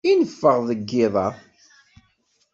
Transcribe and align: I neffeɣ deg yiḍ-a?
I 0.09 0.11
neffeɣ 0.13 0.57
deg 0.69 0.81
yiḍ-a? 0.95 1.27